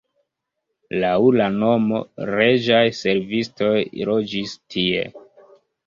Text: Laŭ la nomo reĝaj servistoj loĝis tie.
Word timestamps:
Laŭ 1.03 1.11
la 1.41 1.51
nomo 1.59 2.01
reĝaj 2.31 2.83
servistoj 3.03 3.73
loĝis 4.13 4.61
tie. 4.77 5.11